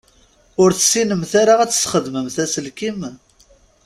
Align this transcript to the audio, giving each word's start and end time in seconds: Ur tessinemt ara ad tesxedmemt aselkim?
Ur 0.61 0.69
tessinemt 0.73 1.31
ara 1.41 1.53
ad 1.61 1.69
tesxedmemt 1.71 2.37
aselkim? 2.43 2.99